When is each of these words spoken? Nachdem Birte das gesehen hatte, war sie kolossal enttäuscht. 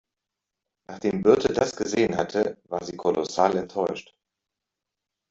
Nachdem 0.87 1.21
Birte 1.21 1.53
das 1.53 1.75
gesehen 1.75 2.17
hatte, 2.17 2.57
war 2.63 2.83
sie 2.83 2.97
kolossal 2.97 3.55
enttäuscht. 3.55 4.17